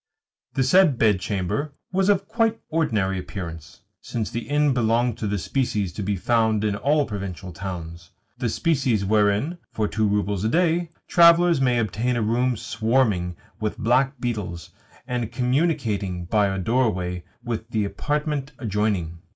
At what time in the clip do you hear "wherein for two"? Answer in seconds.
9.05-10.07